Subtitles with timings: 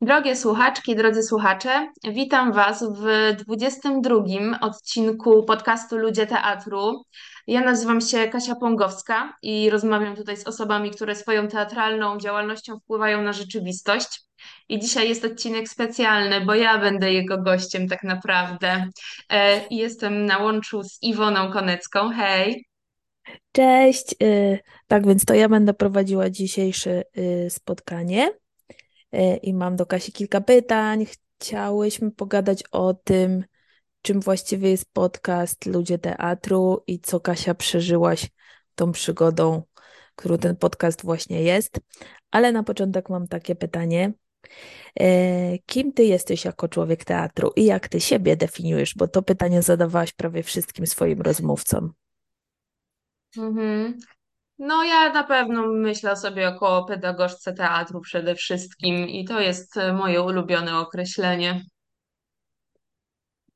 [0.00, 7.02] Drogie słuchaczki, drodzy słuchacze, witam Was w 22 odcinku podcastu Ludzie Teatru.
[7.46, 13.22] Ja nazywam się Kasia Pongowska i rozmawiam tutaj z osobami, które swoją teatralną działalnością wpływają
[13.22, 14.20] na rzeczywistość.
[14.68, 18.88] I dzisiaj jest odcinek specjalny, bo ja będę jego gościem tak naprawdę.
[19.32, 22.10] E, jestem na łączu z Iwoną Konecką.
[22.10, 22.64] Hej!
[23.52, 24.14] Cześć.
[24.22, 28.30] y, Tak więc to ja będę prowadziła dzisiejsze y, spotkanie
[29.42, 31.06] i mam do Kasi kilka pytań.
[31.06, 33.44] Chciałyśmy pogadać o tym,
[34.02, 38.30] czym właściwie jest podcast Ludzie Teatru i co Kasia przeżyłaś
[38.74, 39.62] tą przygodą,
[40.16, 41.80] którą ten podcast właśnie jest.
[42.30, 44.12] Ale na początek mam takie pytanie.
[45.00, 48.94] E, Kim ty jesteś jako człowiek teatru i jak ty siebie definiujesz?
[48.94, 51.92] Bo to pytanie zadawałaś prawie wszystkim swoim rozmówcom.
[53.36, 53.98] Mhm.
[54.58, 59.92] No, ja na pewno myślę sobie jako pedagogzce teatru przede wszystkim i to jest e,
[59.92, 61.62] moje ulubione określenie.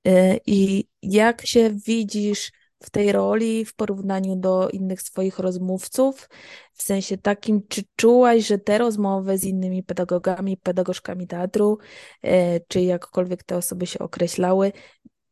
[0.06, 6.28] E, I jak się widzisz w tej roli w porównaniu do innych swoich rozmówców?
[6.72, 11.78] W sensie takim, czy czułaś, że te rozmowy z innymi pedagogami, pedagogzkami teatru,
[12.22, 14.72] e, czy jakkolwiek te osoby się określały,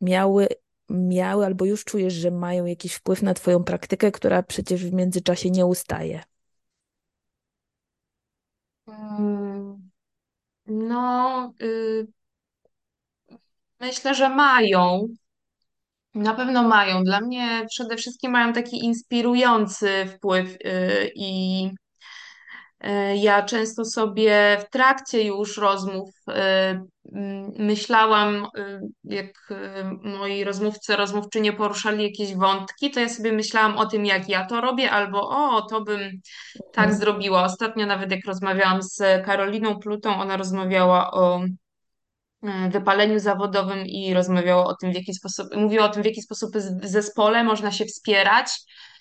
[0.00, 0.48] miały,
[0.90, 5.50] miały albo już czujesz, że mają jakiś wpływ na twoją praktykę, która przecież w międzyczasie
[5.50, 6.22] nie ustaje?
[8.88, 9.90] Mm,
[10.66, 12.08] No, y,
[13.80, 15.08] myślę, że mają.
[16.14, 17.04] Na pewno mają.
[17.04, 21.70] Dla mnie przede wszystkim mają taki inspirujący wpływ y, i
[23.16, 26.10] ja często sobie w trakcie już rozmów
[27.14, 29.48] mm, myślałam, y, jak
[30.02, 34.60] moi rozmówcy, rozmówczynie poruszali jakieś wątki, to ja sobie myślałam o tym, jak ja to
[34.60, 36.00] robię, albo o, to bym
[36.72, 36.98] tak Mhm.
[37.00, 37.44] zrobiła.
[37.44, 41.40] Ostatnio nawet jak rozmawiałam z Karoliną Plutą, ona rozmawiała o
[42.42, 46.22] e, wypaleniu zawodowym i rozmawiała o tym, w jaki sposób, mówiła o tym, w jaki
[46.22, 48.97] sposób w zespole można się wspierać, e,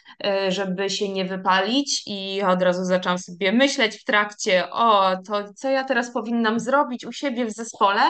[0.50, 5.70] żeby się nie wypalić i od razu zaczęłam sobie myśleć w trakcie, o, to co
[5.70, 8.02] ja teraz powinnam zrobić u siebie w zespole.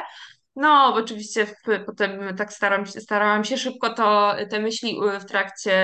[0.60, 1.48] No, oczywiście
[1.86, 5.76] potem tak staram starałam się szybko to, te myśli e, w trakcie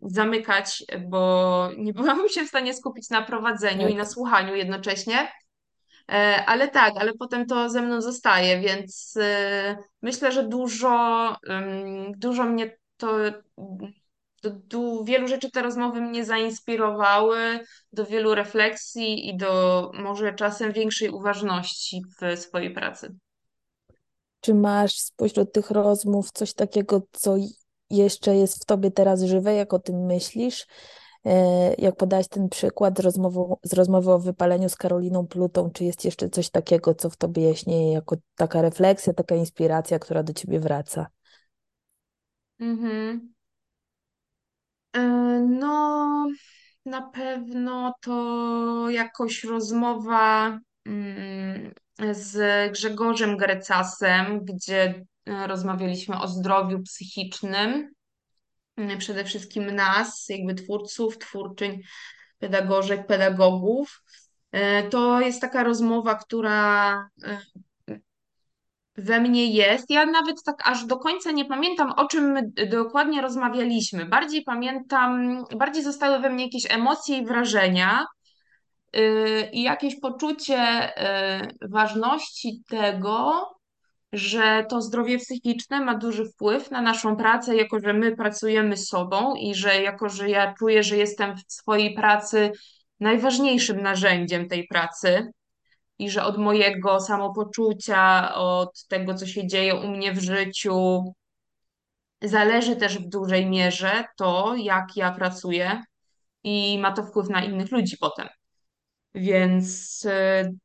[0.00, 4.12] zamykać, bo nie byłam się w stanie skupić na prowadzeniu i na Tak.
[4.12, 5.32] słuchaniu jednocześnie.
[6.12, 11.36] E, Ale tak, ale potem to ze mną zostaje, więc e, myślę, że dużo,
[12.16, 13.18] dużo mnie to,
[14.42, 17.60] do, do wielu rzeczy te rozmowy mnie zainspirowały,
[17.92, 23.16] do wielu refleksji i do może czasem większej uważności w swojej pracy.
[24.40, 27.34] Czy masz spośród tych rozmów coś takiego, co
[27.90, 30.66] jeszcze jest w tobie teraz żywe, jak o tym myślisz?
[31.26, 35.84] E, Jak podałaś ten przykład z rozmową, z rozmowy o wypaleniu z Karoliną Plutą, czy
[35.84, 40.32] jest jeszcze coś takiego, co w tobie jaśnieje jako taka refleksja, taka inspiracja, która do
[40.32, 41.06] ciebie wraca?
[42.60, 43.35] Mhm.
[44.96, 45.00] E,
[45.40, 46.26] No,
[46.84, 51.74] na pewno to jakoś rozmowa mm,
[52.12, 57.90] z Grzegorzem Grecasem, gdzie e, rozmawialiśmy o zdrowiu psychicznym,
[58.76, 61.80] mm, przede wszystkim nas, jakby twórców, twórczyń,
[62.38, 64.02] pedagożek, pedagogów.
[64.52, 67.08] E, To jest taka rozmowa, która
[68.98, 69.90] we mnie jest.
[69.90, 74.04] Ja nawet tak aż do końca nie pamiętam, o czym dokładnie rozmawialiśmy.
[74.04, 78.06] Bardziej pamiętam, bardziej zostały we mnie jakieś emocje i wrażenia,
[78.92, 80.92] yy, i jakieś poczucie
[81.60, 83.50] yy, ważności tego,
[84.12, 89.34] że to zdrowie psychiczne ma duży wpływ na naszą pracę, jako że my pracujemy sobą
[89.34, 92.52] i że jako że ja czuję, że jestem w swojej pracy
[93.00, 95.30] najważniejszym narzędziem tej pracy
[95.98, 101.02] i że od mojego samopoczucia, od tego, co się dzieje u mnie w życiu,
[102.22, 105.82] zależy też w dużej mierze to, jak ja pracuję
[106.44, 108.28] i ma to wpływ na innych ludzi potem.
[109.14, 110.56] Więc, y,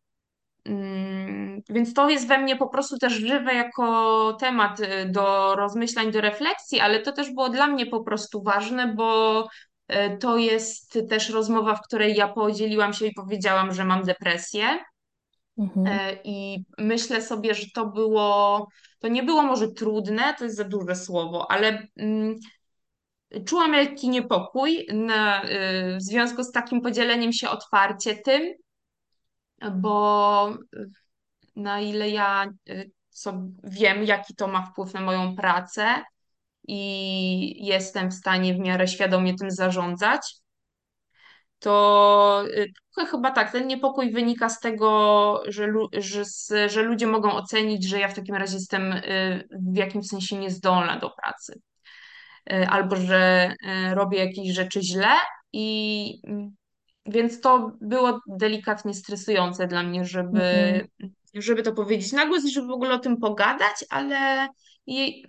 [0.66, 6.12] mm, więc to jest we mnie po prostu też żywe jako temat y, do rozmyślań,
[6.12, 9.42] do refleksji, ale to też było dla mnie po prostu ważne, bo
[9.92, 14.80] y, to jest też rozmowa, w której ja podzieliłam się i powiedziałam, że mam depresję.
[15.57, 15.88] Mhm.
[15.88, 18.68] E, I myślę sobie, że to było,
[19.00, 22.36] to nie było może trudne, to jest za duże słowo, ale mm,
[23.45, 28.53] czułam lekki niepokój na, y, w związku z takim podzieleniem się otwarcie tym,
[29.75, 30.53] bo
[31.56, 36.04] na ile ja y, co wiem, jaki to ma wpływ na moją pracę
[36.68, 40.41] i jestem w stanie w miarę świadomie tym zarządzać,
[41.62, 42.44] to
[43.02, 45.68] y, chyba tak, ten niepokój wynika z tego, że,
[45.98, 50.38] że, że ludzie mogą ocenić, że ja w takim razie jestem y, w jakimś sensie
[50.38, 51.62] niezdolna do pracy,
[52.54, 53.54] Y, albo że
[53.94, 55.08] robię jakieś rzeczy źle
[55.54, 56.22] i
[57.06, 60.88] więc to było delikatnie stresujące dla mnie, żeby, Mhm.
[61.34, 64.48] żeby to powiedzieć na głos i żeby w ogóle o tym pogadać, ale
[64.88, 65.25] jej,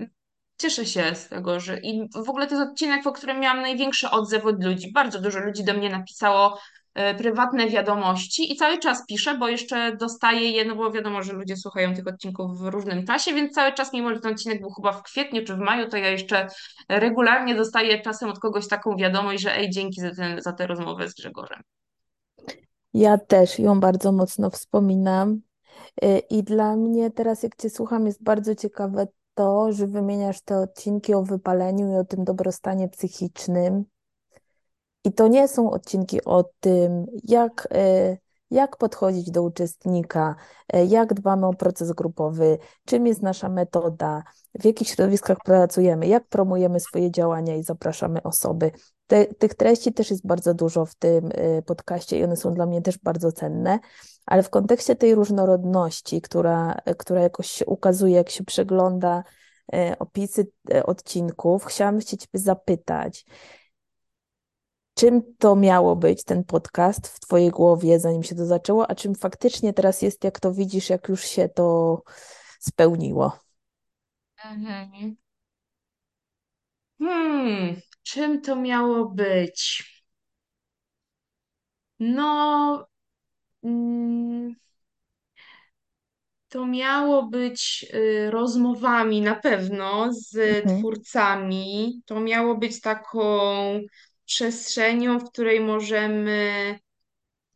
[0.63, 4.11] cieszę się z tego, że i w ogóle to jest odcinek, po którym miałam największy
[4.11, 4.93] odzew od ludzi.
[4.93, 6.59] Bardzo dużo ludzi do mnie napisało
[6.95, 11.33] e, prywatne wiadomości i cały czas piszę, bo jeszcze dostaję je, no bo wiadomo, że
[11.33, 14.71] ludzie słuchają tych odcinków w różnym czasie, więc cały czas, mimo że ten odcinek był
[14.71, 16.49] chyba w kwietniu czy w maju, to ja jeszcze
[16.89, 21.09] regularnie dostaję czasem od kogoś taką wiadomość, że ej, dzięki za, ten, za tę rozmowę
[21.09, 21.63] z Grzegorzem.
[22.95, 25.41] Ja też ją bardzo mocno wspominam.
[26.05, 30.59] Y, I dla mnie teraz, jak Cię słucham, jest bardzo ciekawe to, że wymieniasz te
[30.59, 33.85] odcinki o wypaleniu i o tym dobrostanie psychicznym.
[35.05, 38.17] I to nie są odcinki o tym, jak, e,
[38.51, 40.35] jak podchodzić do uczestnika,
[40.73, 44.23] e, jak dbamy o proces grupowy, czym jest nasza metoda,
[44.61, 48.71] w jakich środowiskach pracujemy, jak promujemy swoje działania i zapraszamy osoby.
[49.13, 52.67] Te, tych treści też jest bardzo dużo w tym e, podcaście i one są dla
[52.67, 53.79] mnie też bardzo cenne,
[54.27, 59.25] ale w kontekście tej różnorodności, która, która jakoś się ukazuje, jak się przegląda
[59.99, 60.47] opisy
[60.85, 63.25] odcinków, chciałam się Ciebie zapytać,
[64.95, 69.15] czym to miało być, ten podcast w Twojej głowie, zanim się to zaczęło, a czym
[69.15, 72.03] faktycznie teraz jest, jak to widzisz, jak już się to
[72.61, 73.39] spełniło?
[74.45, 75.17] Mhm.
[76.99, 79.85] Hmm, czym to miało być?
[81.99, 82.87] No,
[83.65, 84.57] mm,
[86.49, 92.03] to miało być y, rozmowami na pewno z Mhm, twórcami.
[92.07, 93.21] To miało być taką
[94.27, 96.79] przestrzenią, w której możemy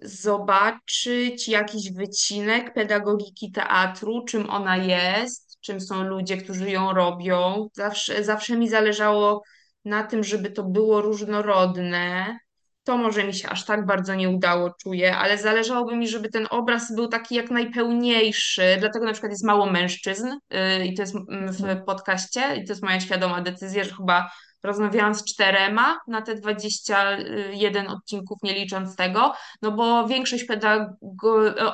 [0.01, 7.69] zobaczyć jakiś wycinek pedagogiki teatru, czym ona jest, czym są ludzie, którzy ją robią.
[7.75, 9.43] Zawsze, zawsze mi zależało
[9.87, 12.39] na tym, żeby to było różnorodne.
[12.85, 16.47] To może mi się aż tak bardzo nie udało, czuję, ale zależałoby mi, żeby ten
[16.51, 18.77] obraz był taki jak najpełniejszy.
[18.79, 22.65] Dlatego na przykład jest mało mężczyzn yy, i to jest mm, mhm, w podcaście i
[22.65, 24.31] to jest moja świadoma decyzja, że chyba
[24.63, 30.47] rozmawiałam z czterema na te 21 odcinków, nie licząc tego, no bo większość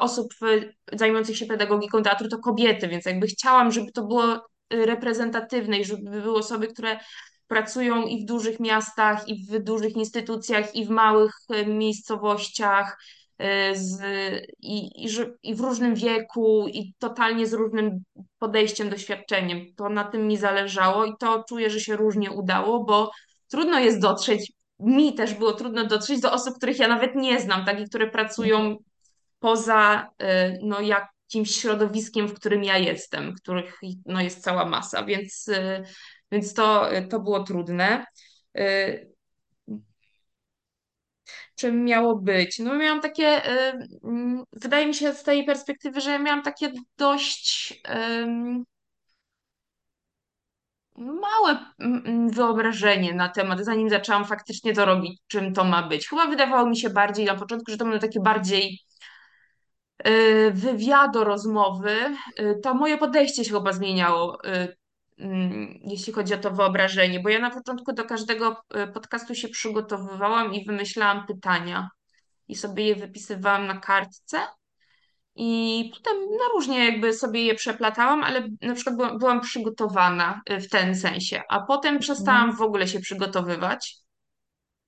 [0.00, 4.86] osób y, zajmujących się pedagogiką teatru to kobiety, więc jakby chciałam, żeby to było y,
[4.86, 6.98] reprezentatywne i żeby były osoby, które
[7.46, 12.98] pracują i w dużych miastach, i w dużych instytucjach, i w małych y, miejscowościach,
[13.42, 13.44] y,
[13.76, 14.00] z,
[14.60, 15.08] i, i,
[15.42, 18.04] i w różnym wieku, i totalnie z różnym
[18.38, 19.60] podejściem, doświadczeniem.
[19.76, 23.10] To na tym mi zależało i to czuję, że się różnie udało, bo
[23.48, 27.64] trudno jest dotrzeć, mi też było trudno dotrzeć do osób, których ja nawet nie znam,
[27.64, 28.76] tak, i które mhm, pracują
[29.38, 35.50] poza y, no, jakimś środowiskiem, w którym ja jestem, których no, jest cała masa, więc,
[36.32, 38.04] więc to, to było trudne.
[38.58, 39.12] Y,
[41.56, 42.58] Czym miało być?
[42.58, 47.74] No miałam takie, y, mm, wydaje mi się z tej perspektywy, że miałam takie dość
[50.96, 56.08] małe mm, mm, wyobrażenie na temat, zanim zaczęłam faktycznie to robić, czym to ma być.
[56.08, 58.78] Chyba wydawało mi się bardziej na początku, że to będą takie bardziej
[60.06, 61.90] y, wywiado rozmowy.
[62.40, 64.76] Y, To moje podejście się chyba zmieniało, y,
[65.84, 70.54] jeśli chodzi o to wyobrażenie, bo ja na początku do każdego y, podcastu się przygotowywałam
[70.54, 71.90] i wymyślałam pytania
[72.48, 74.38] i sobie je wypisywałam na kartce.
[75.34, 80.60] I potem no różnie jakby sobie je przeplatałam, ale na przykład byłam, byłam przygotowana y,
[80.60, 82.00] w ten sensie, a potem mhm.
[82.00, 83.96] przestałam w ogóle się przygotowywać.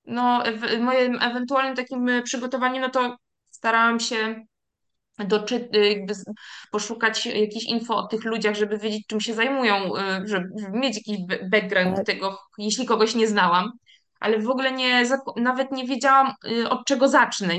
[0.07, 3.17] No, w, moim ewentualnym takim y, przygotowaniem, no to
[3.51, 4.45] starałam się
[5.19, 6.07] doczy, y,
[6.71, 11.27] poszukać jakichś info o tych ludziach, żeby wiedzieć, czym się zajmują, y, żeby mieć jakiś
[11.27, 12.07] ba- background Tak.
[12.07, 13.73] tego, jeśli kogoś nie znałam.
[14.21, 15.03] Ale w ogóle nie,
[15.37, 17.55] nawet nie wiedziałam, y, od czego zacznę.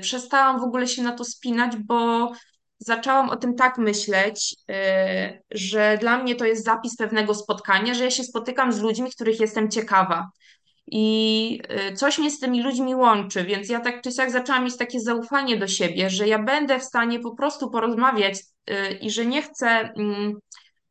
[0.00, 2.30] Przestałam w ogóle się na to spinać, bo
[2.78, 4.56] zaczęłam o tym tak myśleć,
[5.50, 9.40] że dla mnie to jest zapis pewnego spotkania, że ja się spotykam z ludźmi, których
[9.40, 10.28] jestem ciekawa.
[10.90, 14.76] I y, coś mnie z tymi ludźmi łączy, więc ja tak czy siak zaczęłam mieć
[14.76, 18.38] takie zaufanie do siebie, że ja będę w stanie po prostu porozmawiać
[18.70, 20.34] y, i że nie chcę, mm,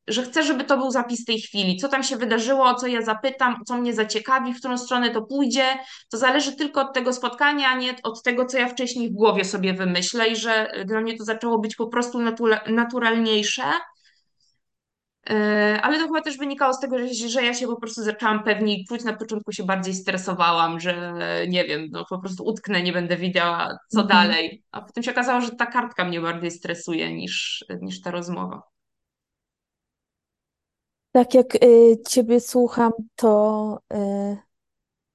[0.07, 1.77] że chcę, żeby to był zapis tej chwili.
[1.77, 5.21] Co tam się wydarzyło, o co ja zapytam, co mnie zaciekawi, w którą stronę to
[5.21, 5.65] pójdzie,
[6.11, 9.45] to zależy tylko od tego spotkania, a nie od tego, co ja wcześniej w głowie
[9.45, 13.63] sobie wymyślę i że y, dla mnie to zaczęło być po prostu natura- naturalniejsze.
[15.29, 18.43] E, Ale to chyba też wynikało z tego, że, że ja się po prostu zaczęłam
[18.43, 19.03] pewniej czuć.
[19.03, 21.13] Na początku się bardziej stresowałam, że
[21.47, 24.07] nie wiem, no po prostu utknę, nie będę wiedziała, co Mhm.
[24.07, 24.63] dalej.
[24.71, 28.61] A potem się okazało, że ta kartka mnie bardziej stresuje niż, niż ta rozmowa.
[31.11, 34.37] Tak jak y, ciebie słucham, to y,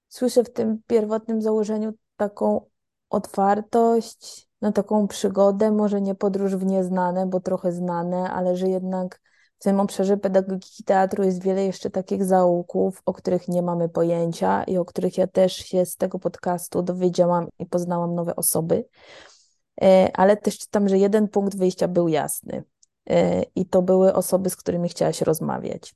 [0.09, 2.67] słyszę w tym pierwotnym założeniu taką
[3.11, 9.21] otwartość na taką przygodę, może nie podróż w nieznane, bo trochę znane, ale że jednak
[9.63, 14.65] w tym obszarze pedagogiki teatru jest wiele jeszcze takich zaułków, o których nie mamy pojęcia
[14.65, 18.85] i o których ja też się z tego podcastu dowiedziałam i poznałam nowe osoby.
[19.83, 22.65] E, ale też czytam, że jeden punkt wyjścia był jasny.
[23.11, 25.95] E, I to były osoby, z którymi chciałaś rozmawiać.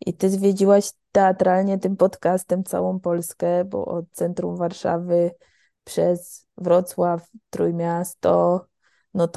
[0.00, 5.30] I ty zwiedziłaś teatralnie tym podcastem całą Polskę, bo od centrum Warszawy
[5.84, 8.66] przez Wrocław, Trójmiasto,
[9.14, 9.28] no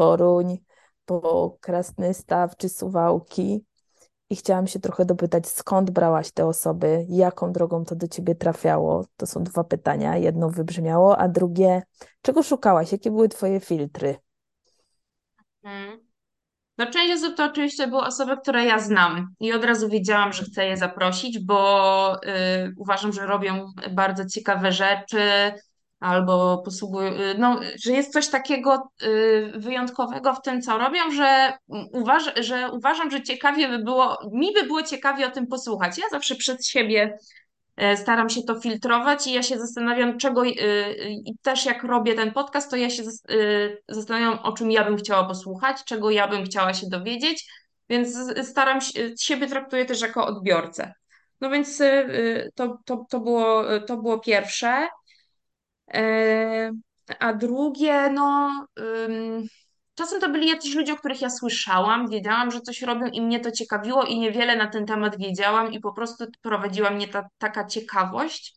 [1.06, 3.66] Po Krasnystaw czy Suwałki.
[4.30, 9.06] I chciałam się trochę dopytać, skąd brałaś te osoby, jaką drogą to do ciebie trafiało?
[9.18, 10.18] To są dwa pytania.
[10.18, 11.84] Jedno wybrzmiało, a drugie,
[12.22, 12.92] czego szukałaś?
[12.92, 14.16] Jakie były twoje filtry?
[15.64, 16.06] Mhm.
[16.78, 20.44] No, część osób to oczywiście były osoby, które ja znam i od razu wiedziałam, że
[20.44, 25.52] chcę je zaprosić, bo y, uważam, że robią bardzo ciekawe rzeczy
[26.00, 31.58] albo posługują, y, no, że jest coś takiego y, wyjątkowego w tym, co robią, że,
[31.94, 35.98] uważ, że uważam, że ciekawie by było, mi by było ciekawie o tym posłuchać.
[35.98, 37.18] Ja zawsze przed siebie
[37.78, 40.56] E, Staram się to filtrować i ja się zastanawiam, czego, y,
[41.10, 43.24] i też jak robię ten podcast, to ja się zas-
[43.90, 47.46] zastanawiam, o czym ja bym chciała posłuchać, czego ja bym chciała się dowiedzieć,
[47.90, 50.94] więc staram się, siebie traktuję też jako odbiorcę.
[51.42, 51.82] No więc
[52.56, 54.88] to, to, to było, to było pierwsze.
[55.94, 56.72] E,
[57.20, 58.50] A drugie, no,
[59.96, 63.40] czasem to byli jacyś ludzie, o których ja słyszałam, wiedziałam, że coś robią i mnie
[63.40, 67.68] to ciekawiło i niewiele na ten temat wiedziałam i po prostu prowadziła mnie ta taka
[67.68, 68.56] ciekawość.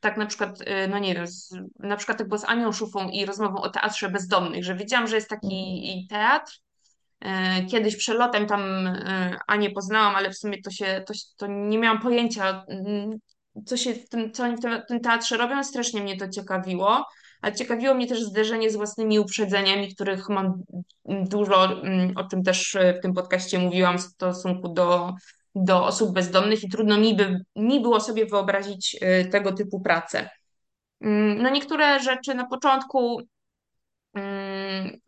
[0.00, 3.08] Tak na przykład, y, no nie wiem, z, na przykład tak było z Anią Szufą
[3.08, 5.50] i rozmową o Teatrze Bezdomnych, że wiedziałam, że jest Mhm.
[5.52, 6.52] taki teatr.
[7.20, 11.78] E, Kiedyś przelotem tam e, Anię poznałam, ale w sumie to się, to, to nie
[11.78, 12.64] miałam pojęcia,
[13.66, 15.64] co się w tym, co oni w tym, teatrze robią.
[15.64, 17.06] Strasznie mnie to ciekawiło.
[17.42, 20.62] Ale ciekawiło mnie też zderzenie z własnymi uprzedzeniami, których mam
[21.04, 25.14] dużo, mm, o czym też e, w tym podcaście mówiłam w stosunku do,
[25.54, 30.30] do osób bezdomnych i trudno mi, by, mi było sobie wyobrazić e, tego typu pracę.
[31.00, 33.20] Mm, No niektóre rzeczy na początku
[34.14, 35.00] mm,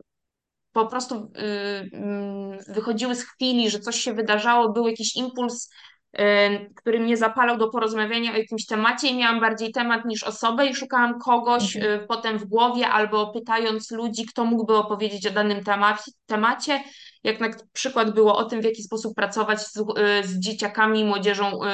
[0.73, 5.71] po prostu y, wychodziły z chwili, że coś się wydarzało, był jakiś impuls,
[6.77, 10.75] który mnie zapalał do porozmawiania o jakimś temacie i miałam bardziej temat niż osobę i
[10.75, 12.01] szukałam kogoś Mhm.
[12.01, 15.61] y, potem w głowie albo pytając ludzi, kto mógłby opowiedzieć o danym
[16.27, 16.81] temacie.
[17.27, 19.83] Jak na przykład było o tym, w jaki sposób pracować z, y,
[20.25, 21.69] z dzieciakami, młodzieżą, y,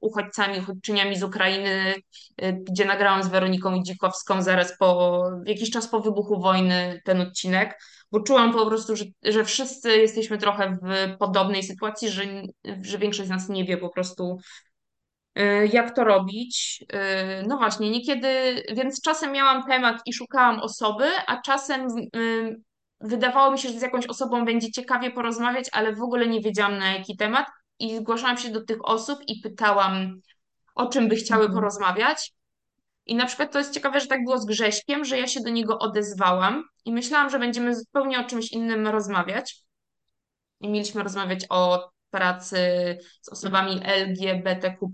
[0.00, 1.94] uchodźcami, uchodźczyniami z Ukrainy,
[2.42, 7.78] y, gdzie nagrałam z Weroniką Dzikowską zaraz po, jakiś czas po wybuchu wojny ten odcinek
[8.12, 12.22] bo czułam po prostu, że, że wszyscy jesteśmy trochę w podobnej sytuacji, że,
[12.82, 14.38] że większość z nas nie wie po prostu,
[15.72, 16.84] jak to robić.
[17.48, 21.88] No właśnie, niekiedy, więc czasem miałam temat i szukałam osoby, a czasem
[23.02, 26.78] wydawało mi się, że z jakąś osobą będzie ciekawie porozmawiać, ale w ogóle nie wiedziałam
[26.78, 27.46] na jaki temat.
[27.78, 30.20] I zgłaszałam się do tych osób i pytałam,
[30.74, 31.54] o czym by chciały Mhm.
[31.54, 32.32] porozmawiać.
[33.06, 35.50] I na przykład to jest ciekawe, że tak było z Grześkiem, że ja się do
[35.50, 39.64] niego odezwałam i myślałam, że będziemy zupełnie o czymś innym rozmawiać.
[40.60, 42.58] I mieliśmy rozmawiać o pracy
[43.20, 44.90] z osobami LGBTQ+.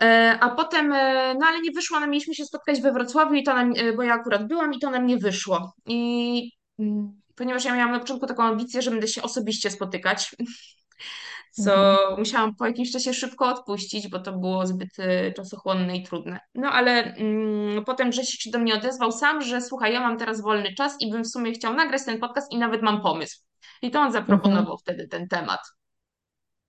[0.00, 3.42] E, A potem, e, no ale nie wyszło, no mieliśmy się spotkać we Wrocławiu i
[3.42, 5.72] to nam, e, bo ja akurat byłam i to nam nie wyszło.
[5.86, 10.30] I mm, ponieważ ja miałam na początku taką ambicję, że będę się osobiście spotykać,
[11.64, 12.18] co Mhm.
[12.18, 14.88] musiałam po jakimś czasie szybko odpuścić, bo to było zbyt
[15.36, 16.40] czasochłonne i trudne.
[16.54, 20.40] No ale mm, potem Grzesiek się do mnie odezwał sam, że słuchaj, ja mam teraz
[20.42, 23.38] wolny czas i bym w sumie chciał nagrać ten podcast i nawet mam pomysł.
[23.82, 24.24] I to on Mhm.
[24.24, 25.60] zaproponował wtedy ten temat.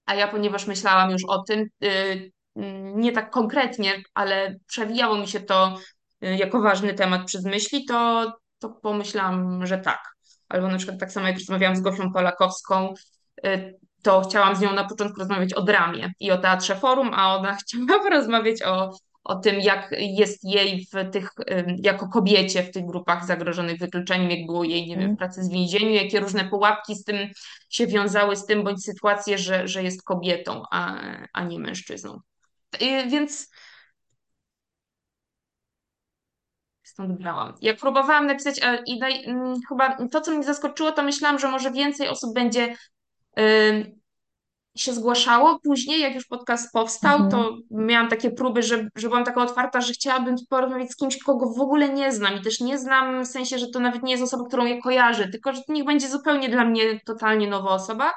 [0.06, 2.32] A ja, ponieważ myślałam już o tym, y, mm,
[2.96, 5.78] nie tak konkretnie, ale przewijało mi się to
[6.24, 10.00] y, jako ważny temat przez myśli, to, to pomyślałam, że tak.
[10.50, 12.94] Albo na przykład tak samo jak rozmawiałam z Gosią Polakowską,
[13.46, 17.36] y, to chciałam z nią na początku rozmawiać o dramie i o Teatrze Forum, a
[17.38, 18.92] ona chciała porozmawiać o,
[19.24, 21.30] o tym, jak jest jej w tych,
[21.78, 25.18] jako kobiecie w tych grupach zagrożonych wykluczeniem, jak było jej, nie wiem, w Mhm.
[25.18, 27.18] pracy w więzieniu, jakie różne pułapki z tym
[27.70, 30.96] się wiązały z tym, bądź sytuacje, że, że jest kobietą, a,
[31.34, 32.20] a nie mężczyzną.
[32.82, 33.50] Y, Więc
[36.84, 37.54] stąd brałam.
[37.62, 41.48] Jak próbowałam napisać, a, i naj, mm, chyba to, co mnie zaskoczyło, to myślałam, że
[41.48, 42.76] może więcej osób będzie
[44.78, 45.60] się zgłaszało.
[45.64, 47.32] Później, jak już podcast powstał, Mhm.
[47.32, 51.54] to miałam takie próby, że, że byłam taka otwarta, że chciałabym porozmawiać z kimś, kogo
[51.54, 52.36] w ogóle nie znam.
[52.38, 55.28] I też nie znam w sensie, że to nawet nie jest osoba, którą ja kojarzę,
[55.28, 58.12] tylko że to niech będzie zupełnie dla mnie totalnie nowa osoba.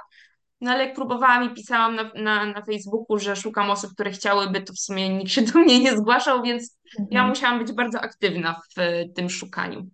[0.65, 4.61] No ale jak próbowałam i pisałam na, na, na Facebooku, że szukam osób, które chciałyby,
[4.61, 7.29] to w sumie nikt się do mnie nie zgłaszał, więc ja Mhm.
[7.29, 9.87] musiałam być bardzo aktywna w e, tym szukaniu.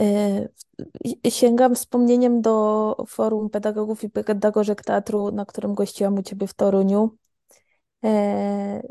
[0.00, 0.48] E,
[1.30, 7.16] Sięgam wspomnieniem do Forum Pedagogów i Pedagożek Teatru, na którym gościłam u Ciebie w Toruniu.
[8.04, 8.82] E,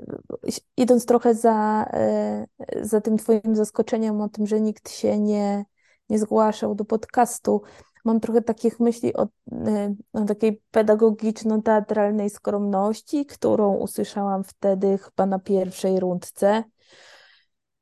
[0.78, 2.46] idąc trochę za, e,
[2.82, 5.66] za tym Twoim zaskoczeniem o tym, że nikt się nie,
[6.10, 7.62] nie zgłaszał do podcastu,
[8.08, 15.40] mam trochę takich myśli o, e, o takiej pedagogiczno-teatralnej skromności, którą usłyszałam wtedy chyba na
[15.40, 16.64] pierwszej rundce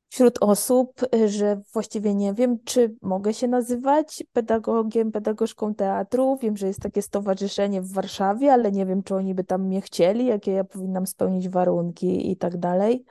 [0.09, 6.37] wśród osób, y, że właściwie nie wiem, czy mogę się nazywać pedagogiem, pedagogzką teatru.
[6.41, 9.81] Wiem, że jest takie stowarzyszenie w Warszawie, ale nie wiem, czy oni by tam mnie
[9.81, 13.05] chcieli, jakie ja powinnam spełnić warunki i tak dalej.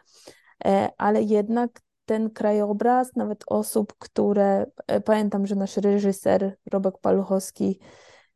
[0.64, 7.78] E, Ale jednak ten krajobraz, nawet osób, które e, pamiętam, że nasz reżyser Robek Paluchowski,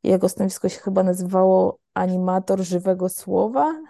[0.02, 3.74] jego stanowisko się chyba nazywało animator żywego słowa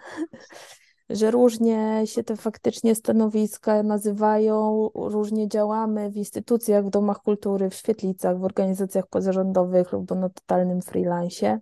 [1.09, 7.75] że różnie się te faktycznie stanowiska nazywają, różnie działamy w instytucjach, w domach kultury, w
[7.75, 11.59] świetlicach, w organizacjach pozarządowych lub na totalnym freelancie.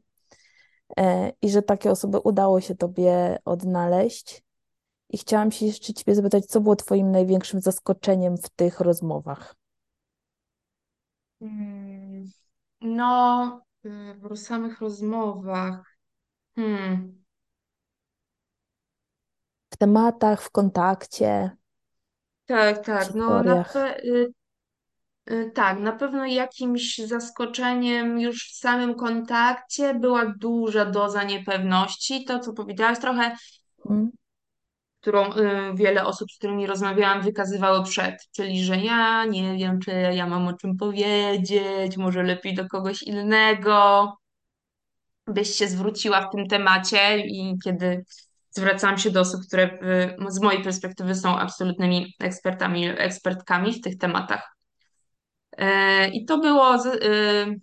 [0.97, 4.46] E, I że takie osoby udało się Tobie odnaleźć.
[5.09, 9.55] I chciałam się jeszcze Ciebie zapytać, co było Twoim największym zaskoczeniem w tych rozmowach?
[11.39, 12.25] Hmm.
[12.81, 13.89] No, y,
[14.21, 15.97] w samych rozmowach.
[16.55, 17.23] Hmm.
[19.73, 21.51] W tematach, w kontakcie,
[22.45, 23.15] Tak, tak.
[23.15, 24.33] No, na pe y,
[25.31, 32.25] y, tak, na pewno jakimś zaskoczeniem już w samym kontakcie była duża doza niepewności.
[32.25, 33.35] To, co powiedziałaś, trochę,
[33.89, 34.11] Mm,
[35.07, 39.91] którą y, wiele osób, z którymi rozmawiałam, wykazywało przed, czyli że ja nie wiem, czy
[39.91, 44.13] ja mam o czym powiedzieć, może lepiej do kogoś innego.
[45.27, 48.05] byś się zwróciła w tym temacie i kiedy
[48.49, 49.79] zwracałam się do osób, które
[50.27, 54.55] y, z mojej perspektywy są absolutnymi ekspertami, ekspertkami w tych tematach.
[55.57, 57.59] E, I to było, y,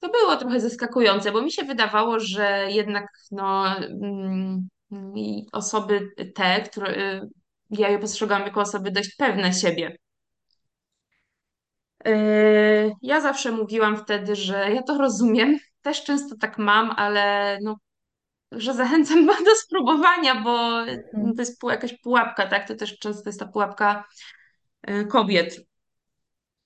[0.00, 4.68] to było trochę zaskakujące, bo mi się wydawało, że jednak no, mm,
[5.16, 6.88] i osoby te, które
[7.22, 7.30] y,
[7.70, 9.96] ja je postrzegałam jako osoby dość pewne siebie.
[12.06, 17.76] E, Ja zawsze mówiłam wtedy, że ja to rozumiem, też często tak mam, ale no,
[18.52, 22.68] że zachęcam do spróbowania, bo mm, to jest jakaś pułapka, tak?
[22.68, 24.04] To też często jest ta pułapka
[24.90, 25.56] y, kobiet,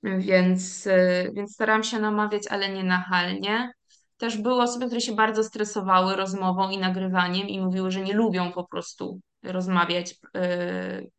[0.02, 3.72] więc, y, więc starałam się namawiać, ale nie nachalnie.
[4.16, 8.52] Też były osoby, które się bardzo stresowały rozmową i nagrywaniem i mówiły, że nie lubią
[8.52, 11.10] po prostu rozmawiać, y,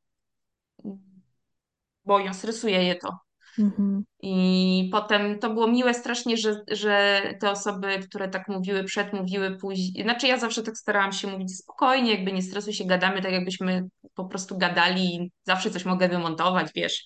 [2.06, 3.20] boją, stresuje je to.
[3.60, 9.14] mhm, I potem to było miłe strasznie, że, że te osoby, które tak mówiły przed,
[9.14, 10.04] mówiły później.
[10.04, 13.88] Znaczy ja zawsze tak starałam się mówić spokojnie, jakby nie stresuj się, gadamy tak jakbyśmy
[14.14, 17.04] po prostu gadali, zawsze coś mogę wymontować, wiesz.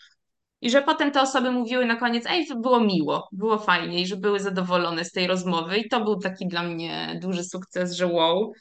[0.62, 4.08] I że potem te osoby mówiły na koniec, ej, to było miło, było fajnie i
[4.08, 8.08] że były zadowolone z tej rozmowy i to był taki dla mnie duży sukces, że
[8.08, 8.52] wow.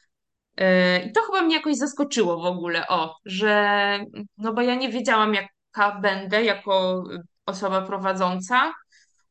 [0.58, 0.66] Yy,
[1.06, 3.98] I to chyba mnie jakoś zaskoczyło w ogóle, o, że
[4.38, 7.04] no bo ja nie wiedziałam, jaka będę jako
[7.46, 8.72] osoba prowadząca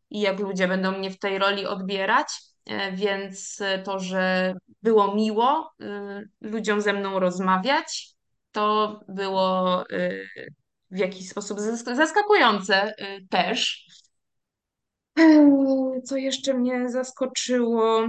[0.10, 2.28] i jak ludzie będą mnie w tej roli odbierać,
[2.70, 4.54] E, więc to, że
[4.84, 8.14] było miło y, ludziom ze mną rozmawiać,
[8.52, 9.84] to było
[10.92, 13.86] w jakiś sposób zask- zaskakujące y, też.
[16.06, 18.08] Co jeszcze mnie zaskoczyło?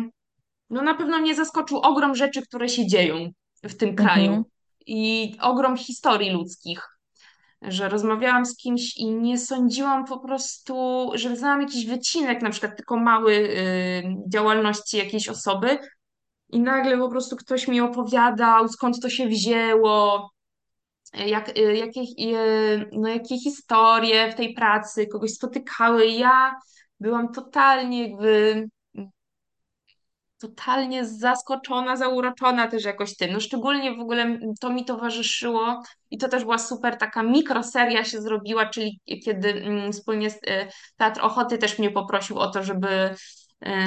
[0.71, 3.31] No na pewno mnie zaskoczył ogrom rzeczy, które się dzieją
[3.63, 4.45] w tym mhm, kraju
[4.87, 6.89] i ogrom historii ludzkich.
[7.63, 12.77] Że rozmawiałam z kimś i nie sądziłam po prostu, że znałam jakiś wycinek, na przykład
[12.77, 15.79] tylko mały, y, działalności jakiejś osoby,
[16.53, 20.31] i nagle po prostu ktoś mi opowiadał, skąd to się wzięło,
[21.13, 26.07] jak, y, jakie, y, no, jakie historie w tej pracy kogoś spotykały.
[26.07, 26.55] Ja
[27.01, 28.67] byłam totalnie jakby
[30.39, 33.33] totalnie zaskoczona, zauroczona też jakoś tym.
[33.33, 38.23] No szczególnie w ogóle to mi towarzyszyło i to też była super taka mikroseria się
[38.23, 40.33] zrobiła, czyli kiedy mm, wspólnie y,
[40.97, 43.15] Teatr Ochoty też mnie poprosił o to, żeby,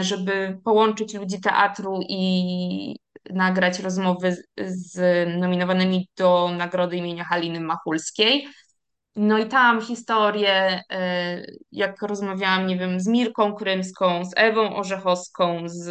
[0.02, 5.00] żeby połączyć ludzi teatru i nagrać rozmowy z,
[5.40, 8.48] nominowanymi do nagrody imienia Haliny Machulskiej.
[9.16, 10.82] No i tam historie,
[11.72, 15.90] jak rozmawiałam, nie wiem, z Mirką Krymską, z Ewą Orzechowską, z,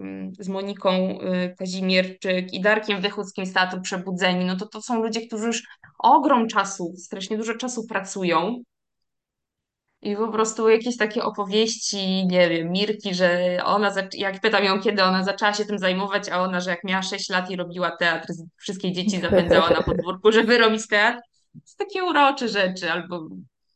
[0.00, 5.02] mm, z Moniką e, Kazimierczyk i Darkiem Wychuckim z Teatru Przebudzeni, no to to są
[5.02, 5.62] ludzie, którzy już
[5.98, 8.62] ogrom czasu, strasznie dużo czasu pracują
[10.06, 15.02] i po prostu jakieś takie opowieści, nie wiem, Mirki, że ona, jak pytam ją, kiedy
[15.04, 18.28] ona zaczęła się tym zajmować, a ona, że jak miała 6 lat i robiła teatr,
[18.56, 21.18] wszystkie dzieci zapędzała na podwórku, żeby robić teatr.
[21.52, 23.28] To są takie urocze rzeczy, albo,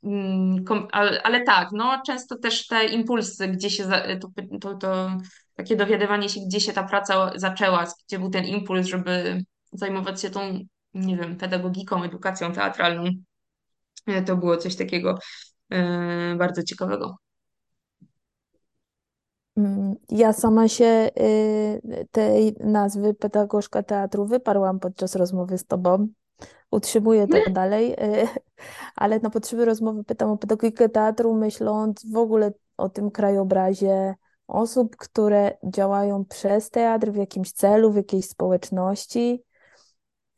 [0.05, 3.85] mm, ale, ale tak, no często też te impulsy, gdzie się,
[4.21, 4.29] to,
[4.61, 5.11] to, to
[5.55, 10.31] takie dowiadywanie się, gdzie się ta praca zaczęła, gdzie był ten impuls, żeby zajmować się
[10.31, 10.59] tą,
[10.95, 13.05] nie wiem, pedagogiką, edukacją teatralną.
[14.07, 15.19] E, To było coś takiego
[16.39, 17.17] bardzo ciekawego.
[19.57, 26.09] Mm, Ja sama się y, tej nazwy pedagogzka teatru wyparłam podczas rozmowy z tobą.
[26.71, 28.29] Utrzymuję to dalej, y,
[28.97, 34.15] ale na potrzeby rozmowy pytam o pedagogikę teatru, myśląc w ogóle o tym krajobrazie
[34.47, 39.43] osób, które działają przez teatr w jakimś celu, w jakiejś społeczności.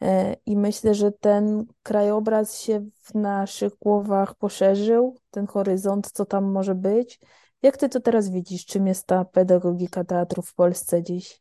[0.03, 6.45] Y, I myślę, że ten krajobraz się w naszych głowach poszerzył, ten horyzont, co tam
[6.45, 7.21] może być.
[7.63, 8.67] Jak ty to teraz widzisz?
[8.67, 11.41] Czym jest ta pedagogika teatru w Polsce dziś?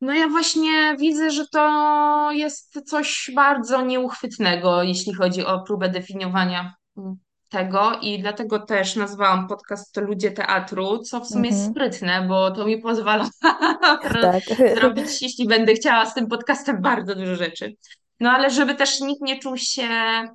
[0.00, 6.74] No ja właśnie widzę, że to jest coś bardzo nieuchwytnego, jeśli chodzi o próbę definiowania
[6.96, 7.16] mm,
[7.54, 11.74] tego i dlatego też nazwałam podcast Ludzie Teatru, co w sumie jest Mhm.
[11.74, 13.28] sprytne, bo to mi pozwala
[14.22, 14.42] Tak.
[14.78, 17.74] zrobić, jeśli będę chciała z tym podcastem bardzo dużo rzeczy.
[18.20, 19.88] No ale żeby też nikt nie czuł się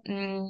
[0.06, 0.50] mm,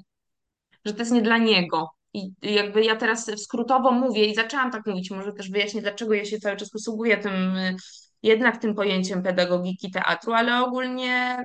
[0.86, 1.90] że to jest nie dla niego.
[2.14, 6.26] I jakby ja teraz skrótowo mówię i zaczęłam tak mówić, może też wyjaśnię, dlaczego ja
[6.26, 7.76] się cały czas posługuję tym, y,
[8.24, 11.38] jednak tym pojęciem pedagogiki teatru, ale ogólnie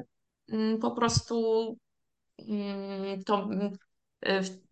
[0.52, 1.76] mm, po prostu
[2.48, 3.48] mm, to
[4.26, 4.63] y,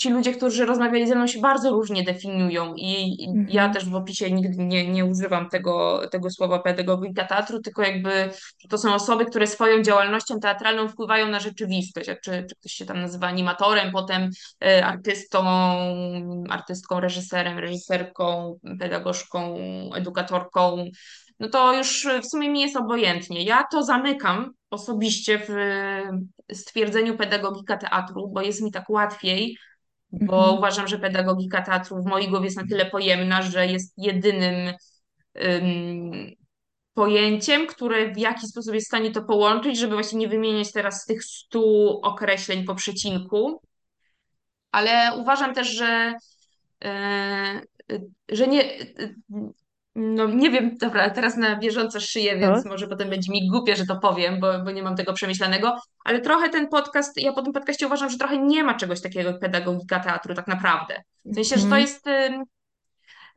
[0.00, 2.90] ci ludzie, którzy rozmawiali ze mną, się bardzo różnie definiują i
[3.22, 3.72] i ja Mhm.
[3.72, 8.30] też w opisie nigdy nie, nie używam tego, tego słowa pedagogika teatru, tylko jakby
[8.68, 12.86] to są osoby, które swoją działalnością teatralną wpływają na rzeczywistość, a czy, czy ktoś się
[12.86, 14.30] tam nazywa animatorem, potem
[14.64, 15.44] e, artystą,
[16.50, 19.56] artystką, reżyserem, reżyserką, pedagogzką,
[19.94, 20.84] edukatorką,
[21.40, 23.42] no to już w sumie mi jest obojętnie.
[23.44, 25.54] Ja to zamykam osobiście w
[26.52, 29.56] stwierdzeniu pedagogika teatru, bo jest mi tak łatwiej,
[30.12, 30.58] bo Mhm.
[30.58, 34.74] uważam, że pedagogika teatru w mojej głowie jest na tyle pojemna, że jest jedynym
[35.44, 36.32] ym,
[36.94, 41.04] pojęciem, które w jakiś sposób jest w stanie to połączyć, żeby właśnie nie wymieniać teraz
[41.06, 43.60] tych stu określeń po przecinku,
[44.72, 46.14] ale uważam też, że,
[47.88, 48.64] yy, że nie.
[49.94, 53.86] No nie wiem, dobra, teraz na bieżąco szyję, więc może potem będzie mi głupie, że
[53.86, 57.52] to powiem, bo, bo nie mam tego przemyślanego, ale trochę ten podcast, ja po tym
[57.52, 61.02] podcaście uważam, że trochę nie ma czegoś takiego jak pedagogika teatru tak naprawdę.
[61.24, 61.82] W sensie, że to Mhm.
[61.82, 62.06] jest,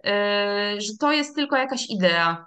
[0.04, 2.46] yy, że to jest tylko jakaś idea,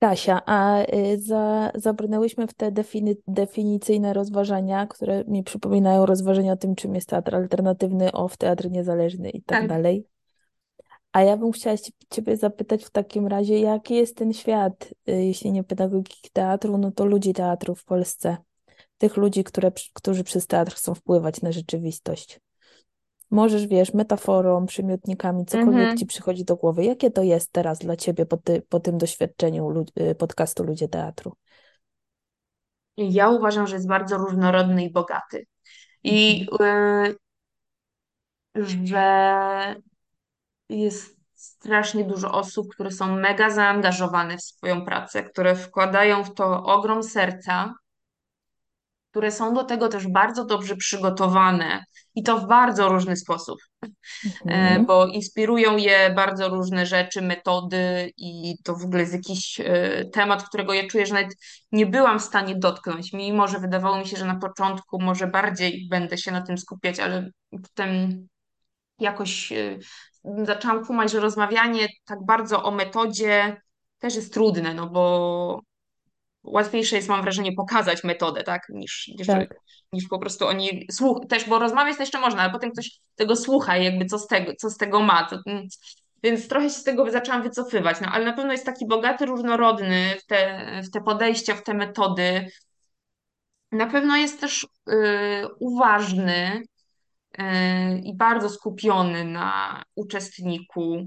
[0.00, 6.56] Kasia, a y, za, zabrnęłyśmy w te defini definicyjne rozważania, które mi przypominają rozważania o
[6.56, 9.68] tym, czym jest teatr alternatywny, off, teatr niezależny i tak Tak.
[9.68, 10.06] dalej.
[11.12, 15.12] A ja bym chciała ci- Ciebie zapytać w takim razie, jaki jest ten świat, y,
[15.12, 18.36] jeśli nie pedagogiki teatru, no to ludzi teatru w Polsce,
[19.00, 22.40] tych ludzi, które, którzy przez teatr chcą wpływać na rzeczywistość.
[23.30, 26.06] Możesz, wiesz, metaforą, przymiotnikami, cokolwiek ci Mhm.
[26.06, 26.84] przychodzi do głowy.
[26.84, 30.88] Jakie to jest teraz dla ciebie po, ty, po tym doświadczeniu lu- y, podcastu Ludzie
[30.88, 31.32] Teatru?
[32.96, 35.46] Ja uważam, że jest bardzo różnorodny i bogaty.
[36.04, 37.16] I Mhm.
[38.56, 39.74] y, że
[40.68, 46.64] jest strasznie dużo osób, które są mega zaangażowane w swoją pracę, które wkładają w to
[46.64, 47.74] ogrom serca,
[49.10, 53.58] które są do tego też bardzo dobrze przygotowane i to w bardzo różny sposób.
[53.82, 53.88] e,
[54.44, 54.86] Mhm.
[54.86, 60.48] bo inspirują je bardzo różne rzeczy, metody i to w ogóle jest jakiś e, temat,
[60.48, 61.36] którego ja czuję, że nawet
[61.72, 65.88] nie byłam w stanie dotknąć, mimo że wydawało mi się, że na początku może bardziej
[65.90, 68.26] będę się na tym skupiać, ale potem
[68.98, 69.78] jakoś e,
[70.44, 73.60] zaczęłam kumać, że rozmawianie tak bardzo o metodzie
[73.98, 75.60] też jest trudne, no bo
[76.42, 79.54] łatwiejsze jest, mam wrażenie, pokazać metodę, tak, niż, niż, Tak.
[79.92, 83.36] niż po prostu oni słuch też, bo rozmawiać to jeszcze można, ale potem ktoś tego
[83.36, 85.28] słucha i jakby co z tego, co z tego ma.
[85.28, 85.38] To,
[86.22, 90.16] więc trochę się z tego zaczęłam wycofywać, no ale na pewno jest taki bogaty, różnorodny
[90.22, 92.46] w te, w te podejścia, w te metody.
[93.72, 94.96] Na pewno jest też y,
[95.60, 96.62] uważny
[97.38, 97.42] y,
[98.04, 101.06] i bardzo skupiony na uczestniku.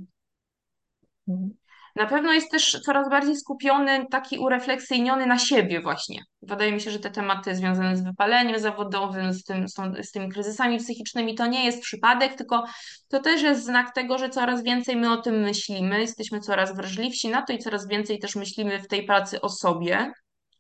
[1.95, 6.23] Na pewno jest też coraz bardziej skupiony, taki urefleksyjniony na siebie właśnie.
[6.41, 9.65] Wydaje mi się, że te tematy związane z wypaleniem zawodowym, z tym,
[10.01, 12.63] z, tymi kryzysami psychicznymi, to nie jest przypadek, tylko
[13.07, 17.29] to też jest znak tego, że coraz więcej my o tym myślimy, jesteśmy coraz wrażliwsi
[17.29, 20.11] na to i coraz więcej też myślimy w tej pracy o sobie,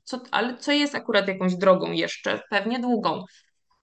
[0.03, 3.23] co, ale co jest akurat jakąś drogą jeszcze, pewnie długą,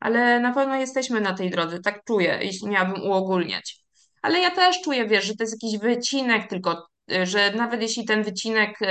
[0.00, 3.80] ale na pewno jesteśmy na tej drodze, tak czuję, jeśli miałabym uogólniać.
[4.22, 6.86] Ale ja też czuję, wiesz, że to jest jakiś wycinek tylko,
[7.22, 8.86] że nawet jeśli ten wycinek y,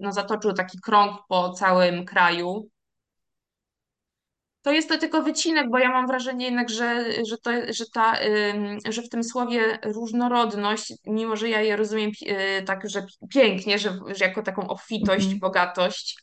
[0.00, 2.68] no, zatoczył taki krąg po całym kraju,
[4.62, 8.18] to jest to tylko wycinek, bo ja mam wrażenie jednak, że, że, to, że, ta,
[8.54, 12.10] ym, że w tym słowie różnorodność, mimo że ja je rozumiem
[12.60, 15.38] y, tak, że pięknie, że, że jako taką obfitość, Mhm.
[15.38, 16.18] bogatość,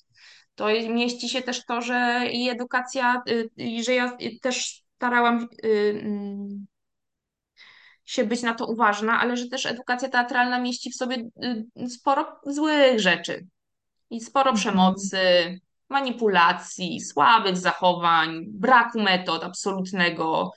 [0.55, 3.21] to mieści się też to, że i edukacja,
[3.57, 6.65] i że ja też starałam mm,
[8.05, 11.17] się być na to uważna, ale że też edukacja teatralna mieści w sobie
[11.77, 13.47] y, sporo złych rzeczy
[14.09, 14.57] i sporo Mhm.
[14.57, 15.17] przemocy,
[15.89, 20.51] manipulacji, słabych zachowań, braku metod absolutnego.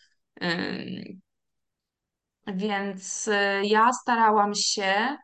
[2.47, 3.33] Więc y,
[3.65, 5.17] ja starałam się,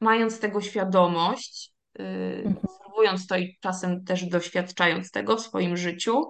[0.00, 2.56] mając tego świadomość, y, Mhm.
[2.64, 6.22] obserwując to i czasem też doświadczając tego w swoim życiu,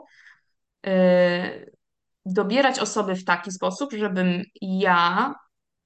[2.27, 5.35] dobierać osoby w taki sposób, żebym ja,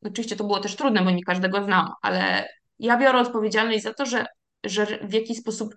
[0.04, 4.06] oczywiście to było też trudne, bo nie każdego znam, ale ja biorę odpowiedzialność za to,
[4.06, 4.26] że,
[4.64, 5.74] że w jakiś sposób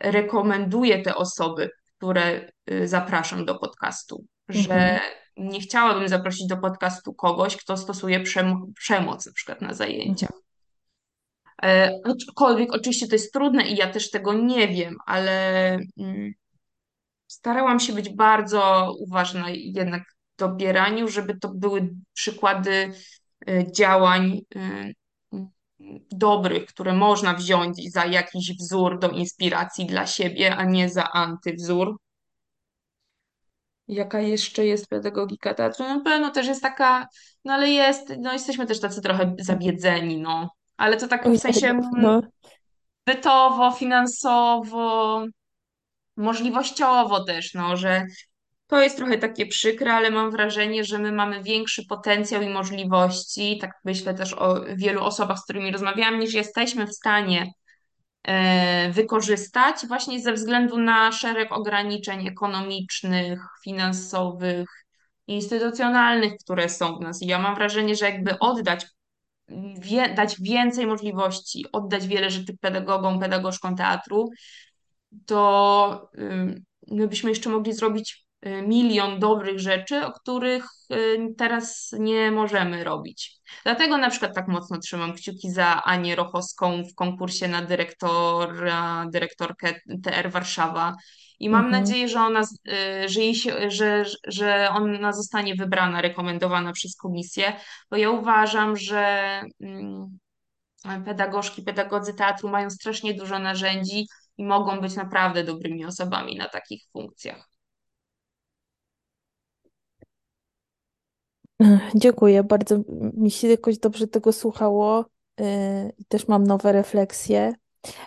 [0.00, 5.00] rekomenduję te osoby, które y, zapraszam do podcastu, że Mhm.
[5.36, 10.30] nie chciałabym zaprosić do podcastu kogoś, kto stosuje przem przemoc na przykład na zajęciach.
[11.62, 16.32] E, Aczkolwiek oczywiście to jest trudne i ja też tego nie wiem, ale mm,
[17.34, 22.92] starałam się być bardzo uważna jednak w dobieraniu, żeby to były przykłady
[23.48, 24.92] e, działań e,
[26.12, 31.96] dobrych, które można wziąć za jakiś wzór do inspiracji dla siebie, a nie za antywzór.
[33.88, 35.84] Jaka jeszcze jest pedagogika teatru?
[35.84, 37.06] No, na pewno też jest taka,
[37.44, 40.50] no ale jest, no jesteśmy też tacy trochę zabiedzeni, no.
[40.76, 42.22] Ale to tak w sensie no.
[43.06, 45.24] bytowo, finansowo,
[46.16, 48.06] możliwościowo też, no, że
[48.66, 53.58] to jest trochę takie przykre, ale mam wrażenie, że my mamy większy potencjał i możliwości,
[53.60, 57.52] tak myślę też o wielu osobach, z którymi rozmawiałam, niż jesteśmy w stanie
[58.22, 64.68] e, wykorzystać właśnie ze względu na szereg ograniczeń ekonomicznych, finansowych,
[65.26, 67.22] instytucjonalnych, które są w nas.
[67.22, 68.86] I ja mam wrażenie, że jakby oddać,
[69.78, 74.30] wie, dać więcej możliwości, oddać wiele rzeczy pedagogom, pedagogzkom teatru,
[75.26, 81.94] to ym, my byśmy jeszcze mogli zrobić y, milion dobrych rzeczy, o których y, teraz
[81.98, 83.32] nie możemy robić.
[83.64, 89.74] Dlatego na przykład tak mocno trzymam kciuki za Anię Rochowską w konkursie na dyrektora, dyrektorkę
[90.02, 90.94] TR Warszawa.
[91.38, 91.82] I mam Mhm.
[91.82, 97.52] nadzieję, że ona, y, że, jej się, że, że ona zostanie wybrana, rekomendowana przez komisję,
[97.90, 100.18] bo ja uważam, że mm,
[101.04, 104.06] pedagogzki, pedagodzy teatru mają strasznie dużo narzędzi
[104.38, 107.48] i mogą być naprawdę dobrymi osobami na takich funkcjach.
[111.94, 112.78] Dziękuję bardzo.
[113.14, 115.04] Mi się jakoś dobrze tego słuchało.
[115.40, 115.44] y,
[115.98, 117.54] i Też mam nowe refleksje,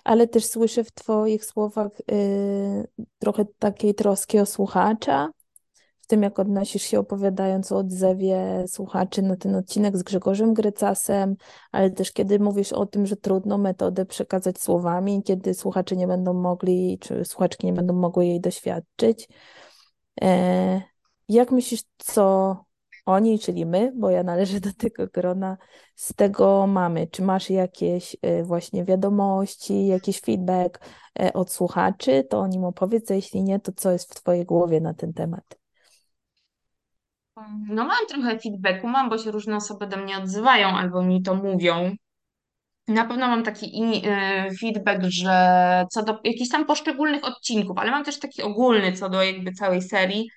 [0.03, 2.87] ale też słyszę w Twoich słowach y,
[3.19, 5.29] trochę takiej troski o słuchacza,
[6.07, 11.35] tym jak odnosisz się opowiadając o odzewie słuchaczy na ten odcinek z Grzegorzem Grecasem,
[11.71, 16.33] ale też kiedy mówisz o tym, że trudno metodę przekazać słowami, kiedy słuchacze nie będą
[16.33, 19.27] mogli, czy słuchaczki nie będą mogły jej doświadczyć.
[20.21, 20.81] E,
[21.29, 22.55] Jak myślisz, co
[23.05, 25.57] oni, czyli my, bo ja należę do tego grona,
[25.95, 27.07] z tego mamy?
[27.07, 30.79] Czy masz jakieś e, właśnie wiadomości, jakiś feedback
[31.19, 32.23] e, od słuchaczy?
[32.29, 35.13] To o nim opowiedz, a jeśli nie, to co jest w Twojej głowie na ten
[35.13, 35.66] temat?
[37.67, 41.35] No mam trochę feedbacku, mam, bo się różne osoby do mnie odzywają albo mi to
[41.35, 41.95] mówią.
[42.87, 43.83] Na pewno mam taki
[44.51, 49.09] y, feedback, że co do jakichś tam poszczególnych odcinków, ale mam też taki ogólny co
[49.09, 50.29] do jakby całej serii.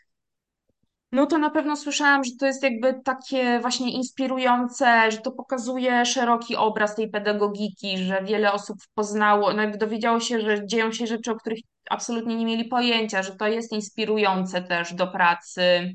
[1.12, 6.06] No to na pewno słyszałam, że to jest jakby takie właśnie inspirujące, że to pokazuje
[6.06, 11.06] szeroki obraz tej pedagogiki, że wiele osób poznało, no jakby dowiedziało się, że dzieją się
[11.06, 11.60] rzeczy, o których
[11.90, 15.94] absolutnie nie mieli pojęcia, że to jest inspirujące też do pracy.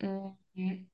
[0.00, 0.86] Mm.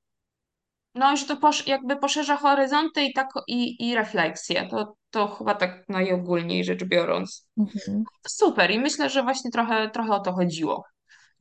[0.95, 4.67] No i że to posz, jakby poszerza horyzonty i, tak, i, i refleksje.
[4.67, 7.47] To, to chyba tak najogólniej rzecz biorąc.
[7.57, 8.03] Mhm.
[8.27, 10.85] Super i myślę, że właśnie trochę, trochę o to chodziło,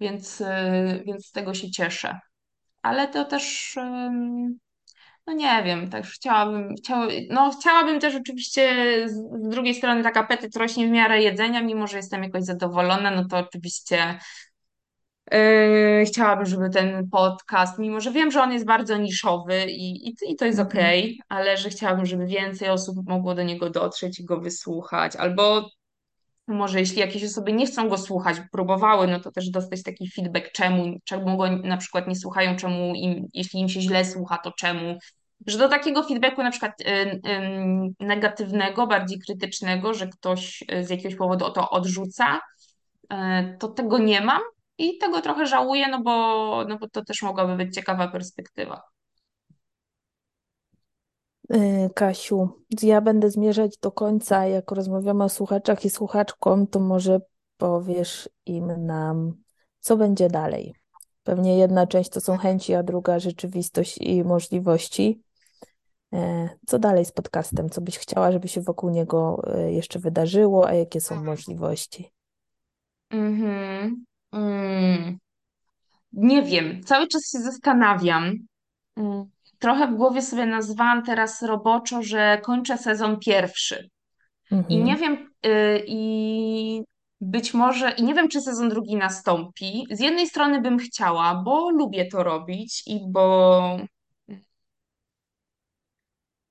[0.00, 0.44] więc, y,
[1.06, 2.20] więc z tego się cieszę.
[2.82, 3.76] Ale to też,
[5.26, 8.74] no nie wiem, też chciałabym, chciała, no chciałabym też oczywiście
[9.08, 13.24] z drugiej strony tak apetyt rośnie w miarę jedzenia, mimo że jestem jakoś zadowolona, no
[13.28, 14.18] to oczywiście
[15.32, 20.14] Yy, chciałabym, żeby ten podcast, mimo że wiem, że on jest bardzo niszowy i, i,
[20.28, 20.68] i to jest Mhm.
[20.68, 25.70] okej, ale że chciałabym, żeby więcej osób mogło do niego dotrzeć i go wysłuchać, albo
[26.46, 30.52] może jeśli jakieś osoby nie chcą go słuchać, próbowały, no to też dostać taki feedback,
[30.52, 34.52] czemu, czemu go na przykład nie słuchają, czemu im, jeśli im się źle słucha, to
[34.52, 34.98] czemu.
[35.46, 37.20] Że do takiego feedbacku na przykład y, y,
[38.00, 42.40] negatywnego, bardziej krytycznego, że ktoś y, z jakiegoś powodu o to odrzuca,
[43.12, 44.40] E, to tego nie mam
[44.78, 48.82] i tego trochę żałuję, no bo, no bo to też mogłaby być ciekawa perspektywa.
[51.54, 52.48] Y, Kasiu,
[52.82, 54.46] ja będę zmierzać do końca.
[54.46, 57.20] Jak rozmawiamy o słuchaczach i słuchaczkom, to może
[57.56, 59.34] powiesz im nam,
[59.80, 60.74] co będzie dalej.
[61.22, 65.22] Pewnie jedna część to są chęci, a druga rzeczywistość i możliwości.
[66.12, 67.70] E, Co dalej z podcastem?
[67.70, 72.12] Co byś chciała, żeby się wokół niego e, jeszcze wydarzyło, a jakie są możliwości?
[73.10, 74.04] Mhm.
[74.32, 75.18] Mm.
[76.12, 78.32] Nie wiem, cały czas się zastanawiam.
[78.96, 79.24] Mm.
[79.58, 83.88] Trochę w głowie sobie nazwałam teraz roboczo, że kończę sezon pierwszy.
[84.68, 86.82] I nie Mhm, wiem, y, i
[87.20, 89.86] być może, i nie wiem, czy sezon drugi nastąpi.
[89.90, 93.76] Z jednej strony bym chciała, bo lubię to robić i bo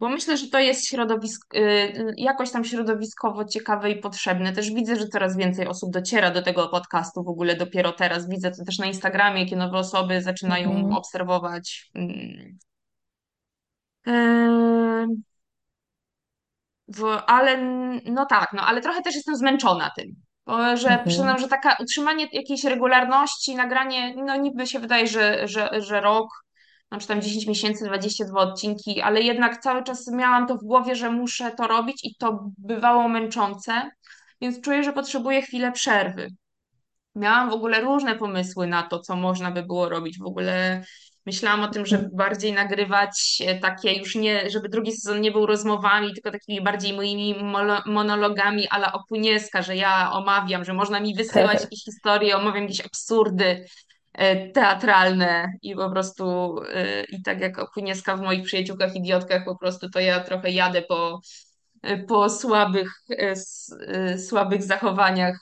[0.02, 4.54] Bo myślę, że to jest środowisk, y, jakoś tam środowiskowo ciekawe i potrzebne.
[4.54, 8.30] Też widzę, że coraz więcej osób dociera do tego podcastu w ogóle dopiero teraz.
[8.30, 11.90] Widzę to też na Instagramie, jakie nowe osoby zaczynają mhm, obserwować.
[11.96, 12.58] mm,
[14.06, 15.24] em,
[16.88, 17.58] w, ale
[18.06, 20.16] no tak, no ale trochę też jestem zmęczona tym.
[20.46, 25.48] Bo, że mhm, przyznam, że taka utrzymanie jakiejś regularności, nagranie, no niby się wydaje, że,
[25.48, 26.28] że, że rok,
[26.92, 30.96] no czy tam 10 miesięcy, 22 odcinki, ale jednak cały czas miałam to w głowie,
[30.96, 33.92] że muszę to robić i to bywało męczące,
[34.42, 36.28] więc czuję, że potrzebuję chwilę przerwy.
[37.16, 40.20] Miałam w ogóle różne pomysły na to, co można by było robić.
[40.20, 40.84] W ogóle
[41.26, 45.46] myślałam o tym, żeby bardziej nagrywać e, takie już nie, żeby drugi sezon nie był
[45.46, 47.36] rozmowami, tylko takimi bardziej moimi
[47.86, 52.86] monologami a la Okunieska, że ja omawiam, że można mi wysyłać jakieś historie, omawiam jakieś
[52.86, 53.66] absurdy
[54.54, 59.90] teatralne i po prostu e, i tak jak Okunieska w moich przyjaciółkach idiotkach, po prostu
[59.90, 61.20] to ja trochę jadę po
[62.08, 65.38] po słabych, e, s- e, słabych zachowaniach,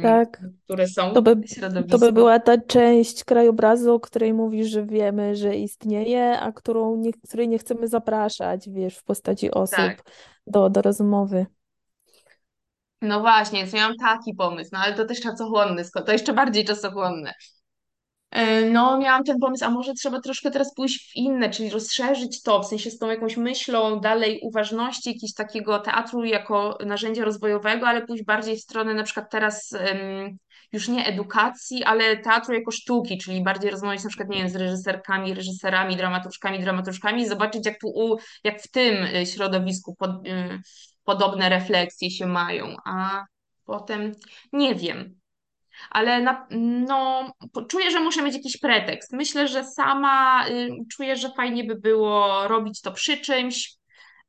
[0.00, 4.68] Tak, które to są by, w to by była ta część krajobrazu, o której mówisz,
[4.68, 9.56] że wiemy, że istnieje, a którą nie, której nie chcemy zapraszać, wiesz, w postaci Tak.
[9.56, 10.02] osób
[10.46, 11.46] do, do rozmowy.
[13.02, 17.32] No właśnie, więc miałam taki pomysł, no ale to też czasochłonny, to jeszcze bardziej czasochłonne.
[18.34, 22.42] E, No, miałam ten pomysł, a może trzeba troszkę teraz pójść w inne, czyli rozszerzyć
[22.42, 27.86] to, w sensie z tą jakąś myślą dalej uważności, jakiegoś takiego teatru jako narzędzia rozwojowego,
[27.86, 29.70] ale pójść bardziej w stronę na przykład teraz
[30.72, 34.56] już nie edukacji, ale teatru jako sztuki, czyli bardziej rozmawiać na przykład, nie wiem, z
[34.56, 40.60] reżyserkami, reżyserami, dramaturżkami, dramaturżkami, zobaczyć jak, tu, u, jak w tym y, środowisku pod, y,
[41.04, 43.24] podobne refleksje się mają, a
[43.64, 44.12] potem
[44.52, 45.23] nie wiem.
[45.90, 46.46] Ale na,
[46.88, 47.32] no,
[47.68, 49.12] czuję, że muszę mieć jakiś pretekst.
[49.12, 53.74] Myślę, że sama y, czuję, że fajnie by było robić to przy czymś,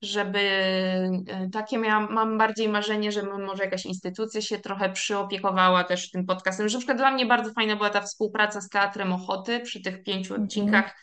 [0.02, 6.12] żeby y, takie miałam, mam bardziej marzenie, że może jakaś instytucja się trochę przyopiekowała też
[6.12, 6.70] tym podcastem.
[6.70, 10.04] Że na przykład dla mnie bardzo fajna była ta współpraca z Teatrem Ochoty przy tych
[10.04, 10.44] pięciu Mhm.
[10.44, 10.96] odcinkach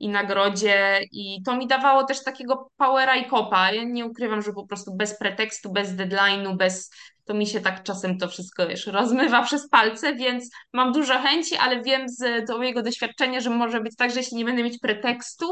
[0.00, 3.72] i nagrodzie i to mi dawało też takiego powera i kopa.
[3.72, 6.90] Ja nie ukrywam, że po prostu bez pretekstu, bez deadline'u, bez
[7.28, 11.56] to mi się tak czasem to wszystko, wiesz, rozmywa przez palce, więc mam dużo chęci,
[11.56, 14.78] ale wiem z do mojego doświadczenia, że może być tak, że jeśli nie będę mieć
[14.78, 15.46] pretekstu,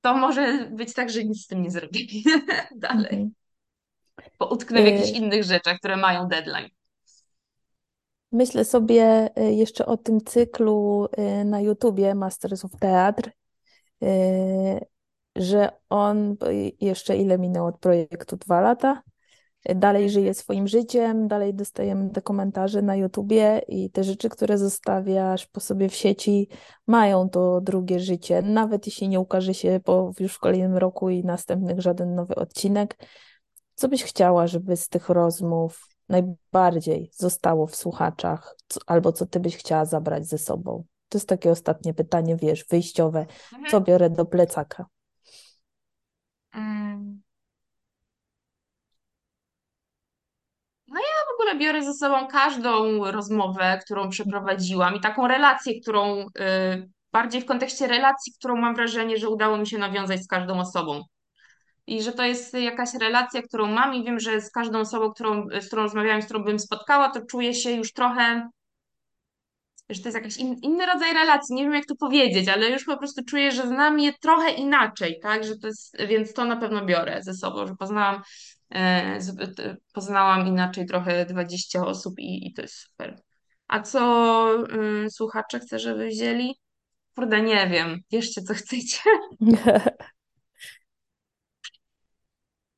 [0.00, 2.00] to może być tak, że nic z tym nie zrobię
[2.76, 3.30] dalej, Mhm.
[4.38, 6.68] bo utknę w jakichś Y, innych rzeczach, które mają deadline.
[8.32, 11.08] Myślę sobie y, jeszcze o tym cyklu
[11.40, 13.32] y, na YouTubie Masters of Theatre,
[14.02, 14.86] y,
[15.36, 16.36] że on
[16.80, 18.36] jeszcze ile minęło od projektu?
[18.36, 19.02] Dwa lata?
[19.74, 25.46] Dalej żyje swoim życiem, dalej dostajemy te komentarze na YouTubie i te rzeczy, które zostawiasz
[25.46, 26.48] po sobie w sieci,
[26.86, 28.42] mają to drugie życie.
[28.42, 32.96] Nawet jeśli nie ukaże się po, już w kolejnym roku i następnych żaden nowy odcinek.
[33.74, 39.40] Co byś chciała, żeby z tych rozmów najbardziej zostało w słuchaczach, co, albo co ty
[39.40, 40.84] byś chciała zabrać ze sobą?
[41.08, 43.26] To jest takie ostatnie pytanie, wiesz, wyjściowe.
[43.50, 43.84] Co Mhm.
[43.84, 44.86] biorę do plecaka?
[46.54, 47.22] Mm.
[50.88, 56.20] No ja w ogóle biorę ze sobą każdą rozmowę, którą przeprowadziłam i taką relację, którą
[56.20, 56.26] y,
[57.12, 61.02] bardziej w kontekście relacji, którą mam wrażenie, że udało mi się nawiązać z każdą osobą.
[61.86, 65.46] I że to jest jakaś relacja, którą mam i wiem, że z każdą osobą, którą,
[65.60, 68.48] z którą rozmawiałam, z którą bym spotkała, to czuję się już trochę,
[69.90, 71.54] że to jest jakiś in, inny rodzaj relacji.
[71.54, 75.18] Nie wiem, jak to powiedzieć, ale już po prostu czuję, że znam je trochę inaczej,
[75.22, 75.44] tak?
[75.44, 78.22] Że to jest, więc to na pewno biorę ze sobą, że poznałam,
[79.92, 83.20] poznałam inaczej trochę 20 osób i, i to jest super.
[83.68, 84.48] A co
[85.06, 86.54] y, słuchacze chcę, żeby wzięli?
[87.14, 88.00] Kurde, nie wiem.
[88.10, 89.00] Bierzcie, co chcecie.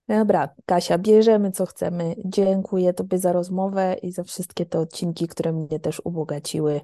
[0.08, 2.14] Dobra, Kasia, bierzemy co chcemy.
[2.24, 6.80] Dziękuję Tobie za rozmowę i za wszystkie te odcinki, które mnie też ubogaciły.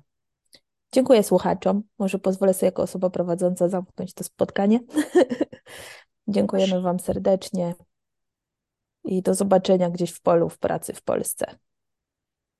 [0.92, 1.82] Dziękuję słuchaczom.
[1.98, 4.80] Może pozwolę sobie jako osoba prowadząca zamknąć to spotkanie.
[6.28, 7.74] Dziękujemy Wam serdecznie
[9.04, 11.58] i do zobaczenia gdzieś w polu w pracy w Polsce.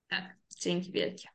[0.08, 1.28] Tak, dzięki wielkie.